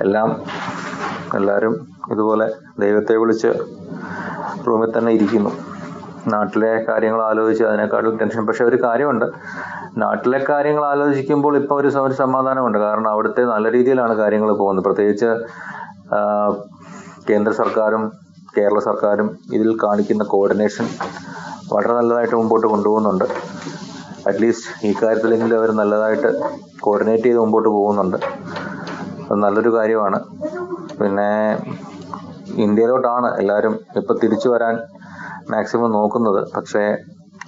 എല്ലാം 0.00 0.42
എല്ലാവരും 1.34 1.74
ഇതുപോലെ 2.12 2.46
ദൈവത്തെ 2.78 3.16
വിളിച്ച് 3.16 3.50
റൂമിൽ 4.66 4.98
തന്നെ 4.98 5.12
ഇരിക്കുന്നു. 5.12 5.50
നാട്ടിലെ 6.32 6.70
കാര്യങ്ങൾ 6.88 7.20
ആലോചിച്ച് 7.22 7.64
അതിനേക്കാളും 7.64 8.18
ടെൻഷൻ 8.18 8.46
പക്ഷെ 8.46 8.64
ഒരു 8.64 8.78
കാര്യമുണ്ട്. 8.84 9.26
നാട്ടിലെ 9.98 10.44
കാര്യങ്ങൾ 10.50 10.84
ആലോചിക്കുമ്പോൾ 10.84 11.56
ഇപ്പോൾ 11.56 11.80
ഒരു 11.80 11.90
ഒരു 12.06 12.14
സമാധാനമുണ്ട്. 12.14 12.78
കാരണം 12.78 13.08
അവിടുത്തെ 13.10 13.42
നല്ല 13.44 13.72
രീതിയിലാണ് 13.72 14.14
കാര്യങ്ങൾ 14.22 14.50
പോകുന്നത്. 14.52 14.84
പ്രത്യേകിച്ച് 14.84 15.30
കേന്ദ്ര 17.30 17.52
സർക്കാരും 17.62 18.12
കേരള 18.56 18.78
സർക്കാരും 18.78 19.38
ഇതിൽ 19.52 19.70
കാണിക്കുന്ന 19.84 20.24
കോർഡിനേഷൻ 20.24 20.86
വളരെ 21.72 21.92
നല്ലതായിട്ട് 21.92 22.36
മുമ്പോട്ട് 22.36 22.66
കൊണ്ടുപോകുന്നുണ്ട്. 22.66 23.24
അറ്റ്ലീസ്റ്റ് 24.28 24.86
ഈ 24.86 24.94
കാര്യത്തിലെങ്കിലും 25.02 25.56
അവർ 25.58 25.70
നല്ലതായിട്ട് 25.80 26.30
കോർഡിനേറ്റ് 26.80 27.22
ചെയ്ത് 27.22 27.38
മുമ്പോട്ട് 27.38 27.68
പോകുന്നുണ്ട്. 27.68 28.16
അത് 29.26 29.36
നല്ലൊരു 29.44 29.70
കാര്യമാണ്. 29.76 30.18
പിന്നെ 31.00 31.28
ഇന്ത്യയിലോട്ടാണ് 32.64 33.28
എല്ലാവരും 33.40 33.74
ഇപ്പം 33.96 34.16
തിരിച്ചു 34.22 34.48
വരാൻ 34.48 34.74
മാക്സിമം 35.50 35.90
നോക്കുന്നത്. 35.92 36.40
പക്ഷേ 36.56 36.84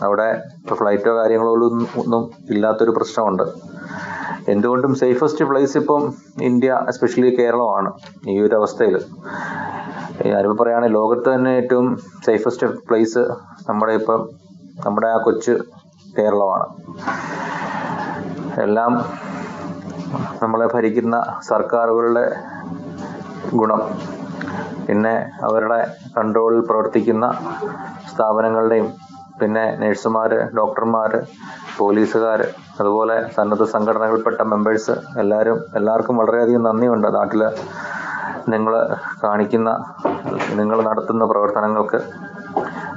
അവിടെ 0.02 0.42
ഫ്ലൈറ്റോ 0.74 1.12
കാര്യങ്ങളോ 1.16 1.52
ഒന്നും 1.52 1.86
ഒന്നും 1.96 2.30
ഇല്ലാത്തൊരു 2.50 2.90
പ്രശ്നമുണ്ട്. 2.90 3.44
എന്തുകൊണ്ടും 4.48 4.94
സേഫസ്റ്റ് 4.94 5.44
പ്ലേസ് 5.44 5.78
ഇപ്പം 5.78 6.02
ഇന്ത്യ 6.42 6.80
എസ്പെഷ്യലി 6.88 7.30
കേരളമാണ് 7.40 7.92
ഈ 8.28 8.40
ഒരു 8.40 8.54
അവസ്ഥയിൽ 8.54 8.96
ഞാനിപ്പോൾ 10.26 10.56
പറയുകയാണെങ്കിൽ 10.60 10.96
ലോകത്ത് 10.98 11.34
തന്നെ 11.34 11.50
ഏറ്റവും 11.50 11.88
സേഫസ്റ്റ് 12.26 12.66
പ്ലേസ് 12.66 13.22
നമ്മുടെ 13.68 13.92
ഇപ്പം 13.92 14.28
നമ്മുടെ 14.86 15.08
ആ 15.08 15.16
കൊച്ചു 15.16 15.54
കേരളമാണ്. 16.18 16.66
എല്ലാം 18.60 18.92
നമ്മളെ 20.42 20.68
ഭരിക്കുന്ന 20.74 21.16
സർക്കാരുകളുടെ 21.48 22.26
ഗുണം. 23.54 23.82
പിന്നെ 24.88 25.14
അവരുടെ 25.48 25.78
കൺട്രോളിൽ 26.16 26.60
പ്രവർത്തിക്കുന്ന 26.70 27.26
സ്ഥാപനങ്ങളുടെയും 28.12 28.88
പിന്നെ 29.40 29.64
നഴ്സുമാർ 29.80 30.30
ഡോക്ടർമാർ 30.58 31.10
പോലീസുകാർ 31.78 32.40
അതുപോലെ 32.80 33.16
സന്നദ്ധ 33.36 33.64
സംഘടനകൾപ്പെട്ട 33.74 34.40
മെമ്പേഴ്സ് 34.52 34.94
എല്ലാവരും 35.22 35.58
എല്ലാവർക്കും 35.78 36.16
വളരെയധികം 36.20 36.64
നന്ദിയുണ്ട്. 36.68 37.08
നാട്ടിൽ 37.18 37.42
നിങ്ങൾ 38.52 38.74
കാണിക്കുന്ന 39.24 39.70
നിങ്ങൾ 40.60 40.78
നടത്തുന്ന 40.88 41.24
പ്രവർത്തനങ്ങൾക്ക് 41.32 42.00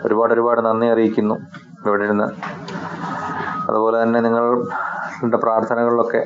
ഒരുപാട് 0.05 0.31
ഒരുപാട് 0.35 0.61
നന്ദി 0.67 0.87
അറിയിക്കുന്നു 0.93 1.35
ഇവിടെ 1.85 2.03
ഇരുന്ന്. 2.07 2.27
അതുപോലെ 3.69 3.97
തന്നെ 4.03 4.19
നിങ്ങളുടെ 4.27 5.39
പ്രാർത്ഥനകളിലൊക്കെ 5.45 6.21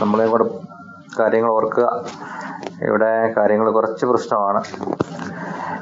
നമ്മളെ 0.00 0.26
കൂടെ 0.32 0.46
കാര്യങ്ങൾ 1.18 1.50
ഓർക്കുക. 1.58 1.86
ഇവിടെ 2.86 3.32
കാര്യങ്ങൾ 3.36 3.70
കുറച്ച് 3.70 4.06
പ്രശ്നമാണ്. 4.06 4.62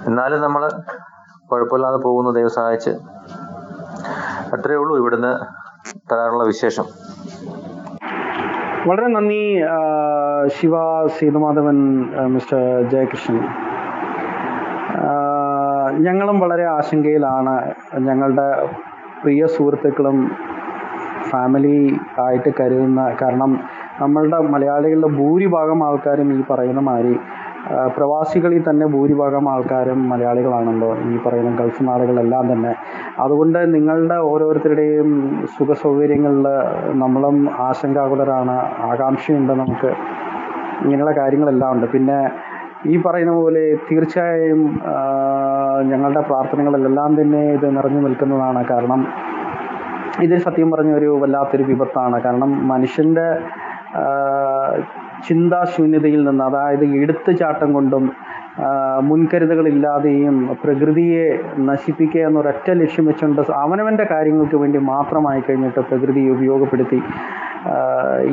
എന്നാലും 0.07 0.41
നമ്മൾ 0.41 0.69
കുഴപ്പമില്ലാതെ 1.53 1.97
പോകുന്നു 1.97 2.31
ദൈവം 2.31 2.51
സഹായിച്ച്. 2.51 2.91
അത്രയേ 4.55 4.77
ഉള്ളൂ 4.77 4.97
ഇവിടുന്ന് 4.97 5.33
തരാനുള്ള 6.13 6.45
വിശേഷം. 6.45 6.85
വളരെ 8.87 9.07
നന്ദി 9.07 9.63
ശിവ 10.47 11.07
സീതമാധവൻ 11.07 11.77
മിസ്റ്റർ 12.35 12.91
ജയകൃഷ്ണൻ. 12.91 13.41
ഞങ്ങളും 16.03 16.41
വളരെ 16.41 16.67
ആശങ്കയിലാണ്. 16.67 17.75
ഞങ്ങളുടെ 17.95 18.71
പ്രിയ 19.23 19.47
സുഹൃത്തുക്കളും 19.47 20.37
ഫാമിലി 21.31 21.97
ആയിട്ട് 22.21 22.51
കരുതുന്ന 22.61 23.17
കാരണം 23.23 23.61
നമ്മളുടെ 24.01 24.39
മലയാളികളുടെ 24.39 25.09
ഭൂരിഭാഗം 25.09 25.85
ആൾക്കാരും 25.85 26.29
ഈ 26.33 26.43
പറയുന്ന 26.51 26.81
മാതിരി 26.81 27.15
പ്രവാസികളിൽ 27.97 28.63
തന്നെ 28.71 28.87
ഭൂരിഭാഗം 28.87 29.49
ആൾക്കാരും 29.53 30.09
മലയാളികളാണല്ലോ. 30.09 30.91
ഈ 31.13 31.17
പറയുന്ന 31.17 31.51
ഗൾഫ് 31.57 31.89
നാടുകളെല്ലാം 31.89 32.53
തന്നെ. 32.53 32.73
അതുകൊണ്ട് 33.19 33.75
നിങ്ങളുടെ 33.75 34.15
ഓരോരുത്തരുടെയും 34.15 35.09
സുഖ 35.59 35.73
സൗകര്യങ്ങളിൽ 35.73 36.47
നമ്മളും 36.93 37.37
ആശങ്കാകുലരാണ് 37.59 38.57
ആകാംക്ഷയുണ്ട് 38.91 39.53
നമുക്ക്. 39.53 39.91
ഇങ്ങനെയുള്ള 40.83 41.13
കാര്യങ്ങളെല്ലാം 41.17 41.73
ഉണ്ട്. 41.73 41.87
പിന്നെ 41.87 42.19
ഈ 42.87 42.97
പറയുന്ന 43.03 43.33
പോലെ 43.33 43.63
തീർച്ചയായും 43.75 44.61
ഞങ്ങളുടെ 45.91 46.21
പ്രാർത്ഥനകളിലെല്ലാം 46.21 47.21
തന്നെ 47.21 47.41
ഇത് 47.53 47.77
നിറഞ്ഞു 47.77 48.01
നിൽക്കുന്നതാണ്. 48.01 48.65
കാരണം 48.71 49.01
ഇത് 50.23 50.37
സത്യം 50.39 50.71
പറഞ്ഞ 50.71 50.93
ഒരു 50.95 51.19
വല്ലാത്തൊരു 51.23 51.63
വിപത്താണ്. 51.63 52.23
കാരണം 52.23 52.69
മനുഷ്യന്റെ 52.69 53.27
ചിന്താശൂന്യതയിൽ 55.29 56.21
നിന്ന് 56.25 56.45
അതായത് 56.45 56.85
എടുത്തുചാട്ടം 56.95 57.71
കൊണ്ടും 57.73 58.05
മുൻകരുതലുകളില്ലാതെയും 59.01 60.37
പ്രകൃതിയെ 60.63 61.27
നശിപ്പിക്കുക 61.61 62.23
എന്നൊരൊറ്റ 62.27 62.69
ലക്ഷ്യം 62.73 63.05
വെച്ചുകൊണ്ട് 63.07 63.53
അവനവന്റെ 63.57 64.05
കാര്യങ്ങൾക്ക് 64.05 64.57
വേണ്ടി 64.57 64.79
മാത്രമായി 64.85 65.41
കഴിഞ്ഞിട്ട് 65.41 65.81
പ്രകൃതിയെ 65.81 66.31
ഉപയോഗപ്പെടുത്തി 66.31 66.99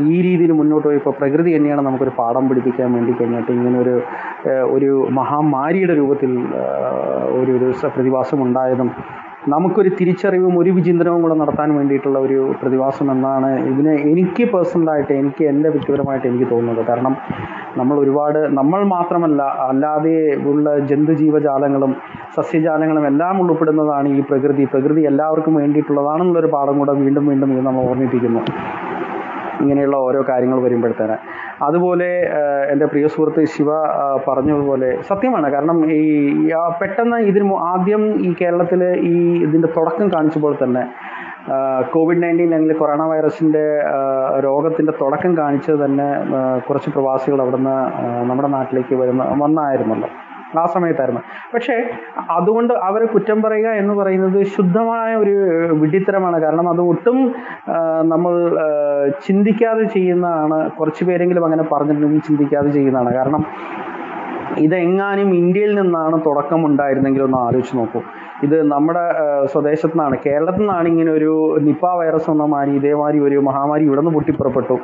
ഈ 0.08 0.16
രീതിയിൽ 0.22 0.52
മുന്നോട്ട് 0.52 0.86
പോയി 0.88 0.98
ഇപ്പോൾ 0.98 1.14
പ്രകൃതി 1.18 1.52
തന്നെയാണ് 1.56 1.82
നമുക്കൊരു 1.82 2.14
പാഠം 2.18 2.44
പഠിപ്പിക്കാൻ 2.50 2.90
വേണ്ടി 2.94 3.14
കഴിഞ്ഞിട്ട് 3.14 3.52
ഇങ്ങനൊരു 3.52 3.96
ഒരു 4.72 4.92
മഹാമാരിയുടെ 5.12 5.94
രൂപത്തിൽ 5.94 6.32
ഒരു 7.32 7.52
ഒരു 7.52 7.70
പ്രതിഭാസം 7.88 8.42
ഉണ്ടായതും 8.44 8.92
നമുക്കൊരു 9.54 9.90
തിരിച്ചറിവും 10.00 10.54
ഒരു 10.60 10.72
വിചിന്തനവും 10.78 11.20
കൂടെ 11.24 11.36
നടത്താൻ 11.36 11.70
വേണ്ടിയിട്ടുള്ള 11.78 12.20
ഒരു 12.20 12.38
പ്രതിഭാസം 12.62 13.08
എന്നാണ് 13.12 13.50
ഇതിനെ 13.72 13.94
എനിക്ക് 14.12 14.44
പേഴ്സണലായിട്ട് 14.54 15.14
എനിക്ക് 15.22 15.44
എന്റെ 15.52 15.70
വ്യക്തിപരമായിട്ട് 15.70 16.28
എനിക്ക് 16.28 16.48
തോന്നുന്നത്. 16.52 16.82
കാരണം 16.88 17.16
നമ്മൾ 17.78 17.96
ഒരുപാട് 18.04 18.40
നമ്മൾ 18.60 18.82
മാത്രമല്ല 18.96 19.42
അല്ലാതെ 19.70 20.16
ഉള്ള 20.52 20.66
ജന്തു 20.92 21.04
ജന്തുജീവജാലങ്ങളും 21.06 21.92
സസ്യജാലങ്ങളും 22.36 23.04
എല്ലാം 23.08 23.36
ഉൾപ്പെടുന്നതാണ് 23.42 24.08
ഈ 24.18 24.22
പ്രകൃതി. 24.30 24.64
പ്രകൃതി 24.74 25.02
എല്ലാവർക്കും 25.12 25.54
വേണ്ടിയിട്ടുള്ളതാണെന്നുള്ളൊരു 25.56 26.50
പാഠം 26.56 26.78
കൂടെ 26.80 26.94
വീണ്ടും 27.04 27.26
വീണ്ടും 27.28 27.52
ഇത് 27.56 27.64
നമ്മൾ 27.68 27.84
ഓർമ്മിപ്പിക്കുന്നു. 27.90 28.42
ഇങ്ങനെയുള്ള 29.62 29.98
ഓരോ 30.08 30.22
കാര്യങ്ങൾ 30.30 30.60
വരുമ്പോഴത്തേന്. 30.66 31.18
അതുപോലെ 31.64 32.08
എന്റെ 32.72 32.86
പ്രിയ 32.86 33.08
സുഹൃത്ത് 33.08 33.46
ശിവ 33.46 33.70
പറഞ്ഞതുപോലെ 34.28 34.90
സത്യമാണ്. 35.10 35.48
കാരണം 35.54 35.78
ഈ 35.92 36.02
പെട്ടെന്ന് 36.82 37.18
ഇതിന് 37.32 37.46
ആദ്യം 37.74 38.04
ഈ 38.28 38.34
കേരളത്തിൽ 38.42 38.84
ഈ 39.14 39.16
ഇതിന്റെ 39.48 39.70
തുടക്കം 39.78 40.08
കാണിച്ചപ്പോൾ 40.16 40.56
തന്നെ 40.64 40.84
കോവിഡ് 41.94 42.22
നയന്റീൻ 42.24 42.54
അല്ലെങ്കിൽ 42.56 42.78
കൊറോണ 42.78 43.04
വൈറസിന്റെ 43.10 43.64
രോഗത്തിന്റെ 44.46 44.94
തുടക്കം 45.02 45.38
കാണിച്ചത് 45.38 45.86
തന്നെ 45.86 46.08
കുറച്ച് 46.68 46.90
പ്രവാസികൾ 46.90 47.42
അവിടുന്ന് 47.42 47.76
നമ്മുടെ 48.30 48.48
നാട്ടിലേക്ക് 48.48 48.96
വരുന്ന 48.96 49.24
വന്നായിരുന്നല്ലോ. 49.44 50.10
ആ 50.60 50.66
സമയത്തായിരുന്നു. 50.66 51.22
പക്ഷേ 51.54 51.76
അതുകൊണ്ട് 52.30 52.74
അവരെ 52.74 53.06
കുറ്റം 53.06 53.42
പറയുക 53.42 53.70
എന്ന് 53.70 53.94
പറയുന്നത് 53.94 54.44
ശുദ്ധമായ 54.46 55.16
ഒരു 55.16 55.36
വിഡിത്തരമാണ് 55.72 56.42
കാരണം 56.42 56.70
അത് 56.70 56.82
ഒട്ടും 56.82 57.18
നമ്മൾ 58.04 58.34
ചിന്തിക്കാതെ 59.28 59.84
ചെയ്യുന്നതാണ്. 59.84 60.70
കുറച്ച് 60.70 61.06
പേരെങ്കിലും 61.06 61.46
അങ്ങനെ 61.46 61.64
പറഞ്ഞിട്ടുണ്ടെങ്കിൽ 61.64 62.20
ചിന്തിക്കാതെ 62.20 62.70
ചെയ്യുന്നതാണ്. 62.70 63.14
കാരണം 63.16 63.44
ഇതെങ്ങാനും 64.58 65.36
ഇന്ത്യയിൽ 65.36 65.82
നിന്നാണ് 65.82 66.22
തുടക്കം 66.26 66.66
ഉണ്ടായിരുന്നെങ്കിൽ 66.66 67.24
ഒന്ന് 67.24 67.38
ആലോചിച്ച് 67.38 67.78
നോക്കൂ. 67.78 68.02
ഇത് 68.44 68.56
നമ്മുടെ 68.72 69.04
സ്വദേശത്തു 69.46 69.94
നിന്നാണ്. 69.94 70.16
കേരളത്തിൽ 70.26 70.60
നിന്നാണ് 70.60 70.88
ഇങ്ങനെ 70.88 71.12
ഒരു 71.12 71.58
നിപ്പ 71.60 71.86
വൈറസ് 71.96 72.30
വന്ന 72.30 72.46
മാരി 72.46 72.72
ഇതേമാതിരി 72.72 73.20
ഒരു 73.20 73.40
മഹാമാരി 73.40 73.84
ഇവിടെ 73.84 74.02
നിന്ന് 74.02 74.14
പൊട്ടിപ്പുറപ്പെട്ടു. 74.14 74.78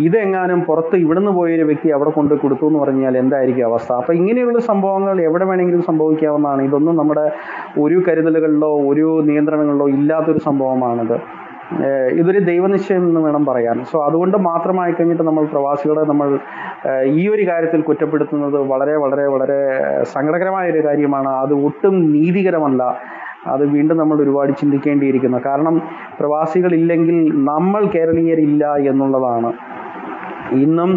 ഇതെങ്ങാനും 0.00 0.60
പുറത്ത് 0.60 0.96
ഇവിടുന്ന് 0.96 1.30
പോയൊരു 1.30 1.62
വ്യക്തി 1.62 1.90
അവിടെ 1.90 2.10
കൊണ്ട് 2.10 2.34
കൊടുത്തു 2.34 2.66
എന്ന് 2.66 2.78
പറഞ്ഞാൽ 2.78 3.18
എന്തായിരിക്കും 3.18 3.66
അവസ്ഥ? 3.66 3.92
അപ്പം 3.92 4.14
ഇങ്ങനെയുള്ള 4.14 4.58
സംഭവങ്ങൾ 4.58 5.20
എവിടെ 5.20 5.44
വേണമെങ്കിലും 5.44 5.82
സംഭവിക്കാവുന്നതാണ്. 5.82 6.62
ഇതൊന്നും 6.62 6.96
നമ്മുടെ 6.96 7.30
ഒരു 7.78 8.02
കരുതലുകളിലോ 8.08 8.72
ഒരു 8.90 9.22
നിയന്ത്രണങ്ങളിലോ 9.22 9.88
ഇല്ലാത്തൊരു 9.88 10.38
സംഭവമാണിത്. 10.38 11.18
ഇതൊരു 12.18 12.38
ദൈവനിശ്ചയം 12.38 13.02
എന്ന് 13.08 13.20
വേണം 13.20 13.46
പറയാൻ. 13.46 13.84
സോ 13.92 14.04
അതുകൊണ്ട് 14.06 14.36
മാത്രമായി 14.36 14.92
കഴിഞ്ഞിട്ട് 14.92 15.22
നമ്മൾ 15.22 15.44
പ്രവാസികളെ 15.44 16.00
നമ്മൾ 16.00 16.38
ഈ 17.04 17.28
ഒരു 17.28 17.48
കാര്യത്തിൽ 17.48 17.80
കുറ്റപ്പെടുത്തുന്നത് 17.80 18.58
വളരെ 18.72 18.96
വളരെ 18.96 19.26
വളരെ 19.26 19.60
സങ്കടകരമായ 20.02 20.70
ഒരു 20.70 20.84
കാര്യമാണ്. 20.86 21.28
അത് 21.28 21.52
ഒട്ടും 21.52 22.12
നീതികരമല്ല. 22.12 22.82
അത് 23.46 23.64
വീണ്ടും 23.66 23.96
നമ്മൾ 23.96 24.22
ഒരുപാട് 24.22 24.52
ചിന്തിക്കേണ്ടിയിരിക്കുന്നു. 24.60 25.38
കാരണം 25.46 25.82
പ്രവാസികളില്ലെങ്കിൽ 26.20 27.44
നമ്മൾ 27.44 27.84
കേരളീയരില്ല 27.86 28.74
എന്നുള്ളതാണ്. 28.76 29.52
ഇന്നും 30.64 30.90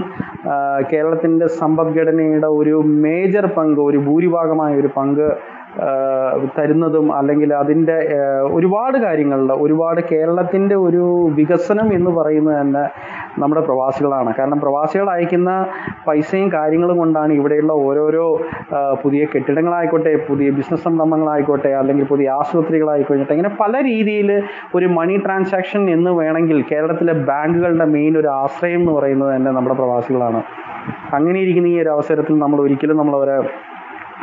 കേരളത്തിന്റെ 0.94 1.48
സമ്പദ്ഘടനയുടെ 1.48 2.48
ഒരു 2.48 2.76
മേജർ 2.86 3.46
പങ്ക് 3.46 3.82
ഒരു 3.82 3.98
ഭൂരിഭാഗമായ 3.98 4.76
ഒരു 4.76 4.90
പങ്ക് 4.98 5.26
തരുന്നതും 6.58 7.16
അല്ലെങ്കിൽ 7.16 7.54
അതിന്റെ 7.54 7.96
ഒരുപാട് 8.52 8.98
കാര്യങ്ങളിൽ 8.98 9.52
ഒരുപാട് 9.52 10.02
കേരളത്തിന്റെ 10.12 10.76
ഒരു 10.76 11.04
വികസനം 11.40 11.94
എന്ന് 11.94 12.12
പറയുന്നത് 12.12 12.62
തന്നെ 12.62 12.84
നമ്മുടെ 13.40 13.62
പ്രവാസികളാണ്. 13.62 14.34
കാരണം 14.40 14.60
പ്രവാസികൾ 14.60 15.10
അയക്കുന്ന 15.10 15.52
പൈസയും 16.08 16.54
കാര്യങ്ങളും 16.54 16.98
കൊണ്ടാണ് 16.98 17.34
ഇവിടെയുള്ള 17.34 17.74
ഓരോരോ 17.74 18.26
പുതിയ 19.04 19.26
കെട്ടിടങ്ങളായിക്കോട്ടെ 19.26 20.14
പുതിയ 20.30 20.50
ബിസിനസ് 20.50 20.84
സംരംഭങ്ങളായിക്കോട്ടെ 20.84 21.70
അല്ലെങ്കിൽ 21.70 22.06
പുതിയ 22.06 22.30
ആശുപത്രികളായിക്കോട്ടെ 22.30 23.34
ഇങ്ങനെ 23.38 23.56
പല 23.60 23.84
രീതിയിൽ 23.84 24.44
ഒരു 24.76 24.86
മണി 24.86 25.18
ട്രാൻസാക്ഷൻ 25.18 25.90
എന്ന് 25.90 26.12
വേണമെങ്കിൽ 26.12 26.62
കേരളത്തിലെ 26.72 27.14
ബാങ്കുകളുടെ 27.14 27.86
മെയിൻ 27.86 28.18
ഒരു 28.18 28.28
ആശ്രയം 28.28 28.80
എന്ന് 28.80 28.92
പറയുന്നത് 28.92 29.36
തന്നെ 29.36 29.52
നമ്മുടെ 29.52 29.76
പ്രവാസികളാണ്. 29.76 30.42
അങ്ങനെ 31.14 31.40
ഇരിക്കുന്ന 31.40 31.68
ഈ 31.68 31.82
ഒരു 31.82 31.90
അവസരത്തിൽ 31.90 32.38
നമ്മൾ 32.38 32.62
ഒരിക്കലും 32.62 32.98
നമ്മളവരെ 32.98 33.38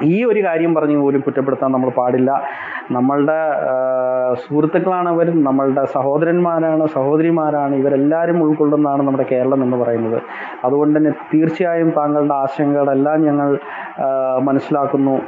ഈ 0.02 0.24
ഒരു 0.24 0.44
കാര്യം 0.44 0.74
പറഞ്ഞു 0.74 0.98
പോലും 0.98 1.20
കുറ്റപ്പെടുത്താൻ 1.20 1.72
നമ്മൾ 1.72 1.90
പാടില്ല. 1.90 2.42
നമ്മളുടെ 2.90 3.38
സുഹൃത്തുക്കളാണ് 4.34 5.08
അവർ 5.08 5.44
നമ്മളുടെ 5.44 5.84
സഹോദരന്മാരാണ് 5.84 6.86
സഹോദരിമാരാണ് 6.86 7.74
ഇവരെല്ലാവരും 7.74 8.42
ഉൾക്കൊള്ളുന്നതാണ് 8.42 9.02
നമ്മുടെ 9.02 9.26
കേരളം 9.32 9.62
എന്ന് 9.64 9.76
പറയുന്നത്. 9.76 10.22
അതുകൊണ്ട് 10.64 10.98
തന്നെ 10.98 11.10
തീർച്ചയായും 11.10 11.90
താങ്കളുടെ 11.96 12.34
ആശങ്കകളെല്ലാം 12.34 13.24
ഞങ്ങൾ 13.24 13.58
മനസ്സിലാക്കുന്നു. 14.40 15.20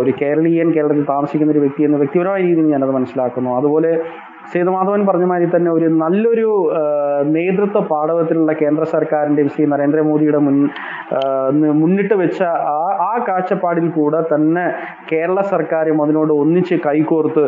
ഒരു 0.00 0.12
കേരളീയൻ 0.22 0.72
കേരളത്തിൽ 0.72 1.06
താമസിക്കുന്ന 1.08 1.52
ഒരു 1.52 1.58
വ്യക്തി 1.58 1.82
എന്ന 1.82 1.96
വ്യക്തിപരമായ 1.96 2.42
രീതിയിൽ 2.42 2.66
ഞാനത് 2.66 2.90
മനസ്സിലാക്കുന്നു. 2.90 3.56
അതുപോലെ 3.56 4.00
സേതുമാധവൻ 4.52 5.06
പറഞ്ഞ 5.06 5.24
മാതിരി 5.24 5.56
തന്നെ 5.56 5.70
ഒരു 5.70 5.88
നല്ലൊരു 5.94 6.48
നേതൃത്വ 7.32 7.80
പാഠവത്തിലുള്ള 7.80 8.52
കേന്ദ്ര 8.52 8.84
സർക്കാരിന്റെയും 8.84 9.48
ശ്രീ 9.48 9.66
നരേന്ദ്രമോദിയുടെ 9.66 10.38
മുൻ 10.38 10.56
മുന്നിട്ട് 11.80 12.14
വെച്ച 12.14 12.42
ആ 12.74 12.80
ആ 13.08 13.12
കാഴ്ചപ്പാടിൽ 13.28 13.88
കൂടെ 13.88 14.20
തന്നെ 14.34 14.64
കേരള 15.12 15.40
സർക്കാരും 15.40 16.02
അതിനോട് 16.02 16.32
ഒന്നിച്ച് 16.32 16.74
കൈകോർത്ത് 16.86 17.44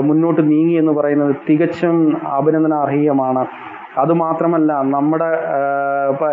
മുന്നോട്ട് 0.00 0.42
നീങ്ങി 0.50 0.74
എന്ന് 0.74 0.92
പറയുന്നത് 0.92 1.34
തികച്ചും 1.48 1.96
അഭിനന്ദനാർഹീയമാണ്. 2.38 3.44
അതുമാത്രമല്ല 3.98 4.72
നമ്മുടെ 4.72 5.28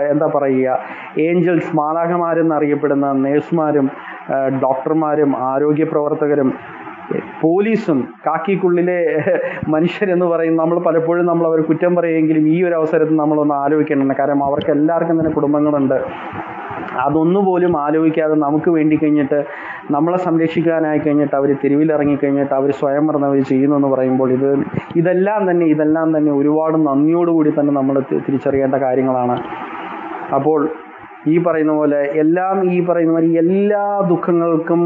എന്താ 0.09 0.27
പറയുക 0.35 0.79
ഏഞ്ചൽസ് 1.19 1.75
മാലാഖമാരെന്നറിയപ്പെടുന്ന 1.75 3.11
നേഴ്സുമാരും 3.25 3.87
ഡോക്ടർമാരും 4.61 5.31
ആരോഗ്യ 5.45 5.83
പ്രവർത്തകരും 5.83 6.49
പോലീസും 7.41 8.07
കാക്കിക്കുള്ളിലെ 8.27 8.99
മനുഷ്യരെന്ന് 9.69 10.25
പറയും 10.25 10.55
നമ്മൾ 10.55 10.79
പലപ്പോഴും 10.79 11.25
നമ്മൾ 11.25 11.47
അവർ 11.47 11.61
കുറ്റം 11.61 11.95
പറയുമെങ്കിലും 11.95 12.47
ഈ 12.49 12.63
ഒരു 12.63 12.75
അവസരത്തിൽ 12.75 13.15
നമ്മളൊന്ന് 13.15 13.55
ആലോചിക്കേണ്ടതാണ്. 13.55 14.15
കാരണം 14.19 14.43
അവർക്ക് 14.43 14.71
എല്ലാവർക്കും 14.71 15.19
തന്നെ 15.19 15.31
കുടുംബങ്ങളുണ്ട്. 15.31 15.97
അതൊന്നുപോലും 17.05 17.77
ആലോചിക്കാതെ 17.77 18.35
നമുക്ക് 18.35 18.69
വേണ്ടി 18.69 18.95
കഴിഞ്ഞിട്ട് 18.95 19.45
നമ്മളെ 19.91 20.17
സംരക്ഷിക്കാനായി 20.17 20.99
കഴിഞ്ഞിട്ട് 20.99 21.35
അവർ 21.35 21.57
തെരുവിലിറങ്ങി 21.63 22.17
കഴിഞ്ഞിട്ട് 22.23 22.53
അവർ 22.53 22.71
സ്വയം 22.71 23.07
മറന്നവർ 23.07 23.39
ചെയ്യുന്നു 23.41 23.75
എന്ന് 23.75 23.87
പറയുമ്പോൾ 23.87 24.31
ഇത് 24.31 24.49
ഇതെല്ലാം 24.95 25.51
തന്നെ 25.51 25.65
ഇതെല്ലാം 25.65 26.17
തന്നെ 26.17 26.31
ഒരുപാട് 26.31 26.87
നന്ദിയോടുകൂടി 26.87 27.53
തന്നെ 27.59 27.73
നമ്മൾ 27.73 27.99
തിരിച്ചറിയേണ്ട 27.99 28.75
കാര്യങ്ങളാണ്. 28.75 29.37
അപ്പോൾ 30.35 30.69
ഈ 31.27 31.37
പറയുന്ന 31.37 31.73
പോലെ 31.73 31.99
എല്ലാം 32.13 32.71
ഈ 32.71 32.85
പറയുന്ന 32.85 33.13
പോലെ 33.13 33.27
എല്ലാ 33.27 34.01
ദുഃഖങ്ങൾക്കും 34.09 34.81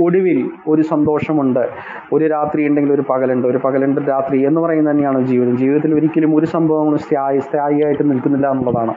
ഒടുവിൽ 0.00 0.50
ഒരു 0.68 0.82
സന്തോഷമുണ്ട്. 0.82 1.68
ഒരു 2.12 2.24
രാത്രി 2.26 2.68
ഉണ്ടെങ്കിൽ 2.68 2.92
ഒരു 2.92 3.04
പകലുണ്ട്. 3.10 3.48
ഒരു 3.48 3.60
പകലുണ്ട് 3.64 4.00
രാത്രി 4.08 4.46
എന്ന് 4.46 4.60
പറയുന്നത് 4.60 4.94
തന്നെയാണ് 4.94 5.26
ജീവിതം. 5.26 5.56
ജീവിതത്തിൽ 5.56 5.94
ഒരിക്കലും 5.94 6.36
ഒരു 6.36 6.46
സംഭവങ്ങളും 6.46 6.98
സ്ഥായി 6.98 7.38
സ്ഥായിയായിട്ട് 7.38 8.10
നിൽക്കുന്നില്ല 8.10 8.50
എന്നുള്ളതാണ്. 8.50 8.94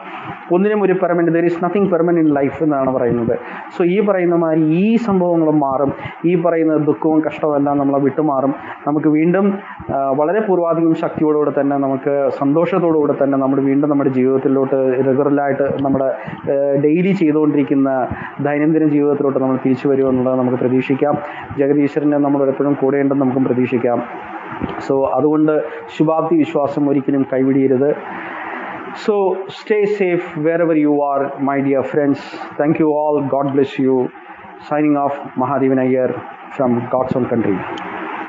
ഒന്നിനും 0.51 0.83
ഒരു 0.83 0.93
permanent 0.93 1.31
there 1.31 1.45
is 1.45 1.63
nothing 1.63 1.89
permanent 1.91 2.35
life 2.35 2.63
എന്നാണ് 2.63 2.93
പറയുന്നത്. 2.93 3.37
സോ 3.77 3.83
ഈ 3.85 4.05
പറയുന്ന 4.05 4.35
മാതിരി 4.35 4.61
ഈ 4.61 4.95
സംഭവങ്ങളും 4.95 5.59
മാറും. 5.59 5.91
ഈ 6.25 6.35
പറയുന്ന 6.35 6.77
ദുഃഖവും 6.77 7.19
കഷ്ടവും 7.27 7.55
എല്ലാം 7.55 7.77
നമ്മളെ 7.77 7.99
വിട്ടുമാറും. 8.03 8.53
നമുക്ക് 8.87 9.07
വീണ്ടും 9.07 9.53
വളരെ 9.91 10.39
പൂർവാധികം 10.39 10.95
ശക്തിയോടുകൂടെ 10.95 11.61
തന്നെ 11.61 11.77
നമുക്ക് 11.77 12.29
സന്തോഷത്തോടുകൂടെ 12.39 13.15
തന്നെ 13.23 13.37
നമ്മൾ 13.37 13.59
വീണ്ടും 13.59 13.89
നമ്മുടെ 13.89 14.09
ജീവിതത്തിലോട്ട് 14.09 15.05
റെഗുലറായിട്ട് 15.07 15.83
നമ്മുടെ 15.83 16.07
ഡെയിലി 16.85 17.11
ചെയ്തുകൊണ്ടിരിക്കുന്ന 17.11 18.07
ദൈനംദിന 18.41 18.87
ജീവിതത്തിലോട്ട് 18.87 19.39
നമ്മൾ 19.39 19.57
തിരിച്ചു 19.65 19.87
വരുമെന്നുള്ളത് 19.87 20.39
നമുക്ക് 20.39 20.57
പ്രതീക്ഷിക്കാം. 20.87 21.15
ജഗദീശ്വരനെ 21.59 22.17
നമ്മൾ 22.25 22.49
എപ്പോഴും 22.51 22.73
കൂടെയുണ്ടെന്ന് 22.81 23.23
നമുക്കും 23.23 23.43
പ്രതീക്ഷിക്കാം. 23.45 23.99
സോ 24.85 24.93
അതുകൊണ്ട് 25.17 25.53
ശുഭാപ്തി 25.95 26.35
വിശ്വാസം 26.43 26.83
ഒരിക്കലും 26.89 27.23
കൈവിടിയരുത്. 27.33 27.89
So 29.05 29.15
stay 29.57 29.79
safe 29.97 30.27
wherever 30.65 30.77
you 30.85 30.93
are 31.11 31.21
my 31.49 31.57
dear 31.67 31.83
friends 31.91 32.27
thank 32.59 32.79
you 32.83 32.89
all 33.03 33.15
God 33.33 33.51
bless 33.55 33.75
you 33.87 33.97
signing 34.69 34.99
off 35.05 35.19
Mahadevan 35.41 35.81
Iyer 35.85 36.11
from 36.55 36.73
God's 36.95 37.17
own 37.17 37.25
country 37.33 37.57